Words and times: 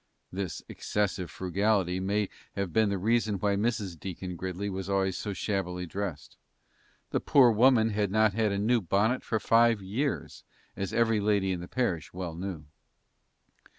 This 0.31 0.63
excessive 0.67 1.29
frugality 1.29 1.99
may 1.99 2.27
have 2.55 2.73
been 2.73 2.89
the 2.89 2.97
reason 2.97 3.35
why 3.35 3.55
Mrs. 3.55 3.99
Deacon 3.99 4.35
Gridley 4.35 4.67
was 4.67 4.89
always 4.89 5.15
so 5.15 5.31
shabbily 5.31 5.85
dressed. 5.85 6.37
The 7.11 7.19
poor 7.19 7.51
woman 7.51 7.89
had 7.91 8.09
not 8.09 8.33
had 8.33 8.51
a 8.51 8.57
new 8.57 8.81
bonnet 8.81 9.21
for 9.21 9.39
five 9.39 9.79
years, 9.79 10.43
as 10.75 10.91
every 10.91 11.19
lady 11.19 11.51
in 11.51 11.59
the 11.59 11.67
parish 11.67 12.13
well 12.13 12.33
knew. 12.33 12.65